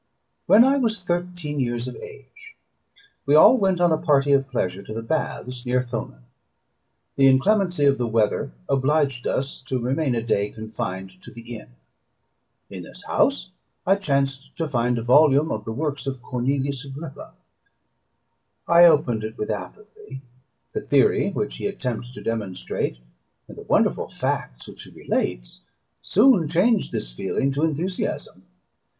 [0.47, 2.57] When I was thirteen years of age,
[3.27, 6.23] we all went on a party of pleasure to the baths near Thonon:
[7.17, 11.75] the inclemency of the weather obliged us to remain a day confined to the inn.
[12.71, 13.51] In this house
[13.85, 17.33] I chanced to find a volume of the works of Cornelius Agrippa.
[18.67, 20.23] I opened it with apathy;
[20.73, 22.97] the theory which he attempts to demonstrate,
[23.47, 25.61] and the wonderful facts which he relates,
[26.01, 28.41] soon changed this feeling into enthusiasm.